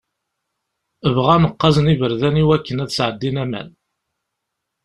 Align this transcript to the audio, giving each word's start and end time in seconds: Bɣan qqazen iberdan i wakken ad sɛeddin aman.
Bɣan 1.15 1.43
qqazen 1.53 1.91
iberdan 1.93 2.41
i 2.41 2.43
wakken 2.47 2.81
ad 2.83 2.91
sɛeddin 2.91 3.37
aman. 3.43 3.69